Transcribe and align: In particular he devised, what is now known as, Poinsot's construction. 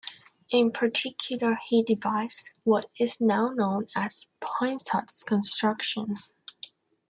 In 0.49 0.71
particular 0.71 1.59
he 1.67 1.83
devised, 1.83 2.57
what 2.63 2.89
is 2.99 3.21
now 3.21 3.49
known 3.49 3.85
as, 3.95 4.25
Poinsot's 4.39 5.21
construction. 5.21 6.15